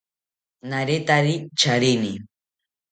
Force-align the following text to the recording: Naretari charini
Naretari 0.69 1.49
charini 1.59 2.13